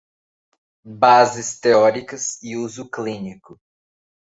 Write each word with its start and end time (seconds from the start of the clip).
Bases 0.83 1.59
teóricas 1.59 2.41
e 2.41 2.57
uso 2.57 2.89
clínico 2.89 3.59